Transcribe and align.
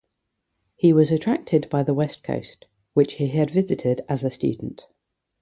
He 0.75 0.93
was 0.93 1.11
attracted 1.11 1.69
by 1.69 1.83
the 1.83 1.93
west 1.93 2.23
coast, 2.23 2.65
which 2.95 3.13
he 3.21 3.27
had 3.27 3.51
visited 3.51 4.03
as 4.09 4.23
a 4.23 4.31
student. 4.31 4.87